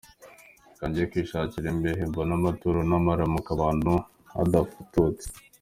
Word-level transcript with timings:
Reka 0.69 0.83
njye 0.87 1.03
kwishakira 1.11 1.67
imbehe, 1.73 2.01
mbone 2.09 2.31
amaturo 2.39 2.79
n’amaramuko 2.89 3.49
ahantu 3.57 3.93
hadafututse! 4.31 5.25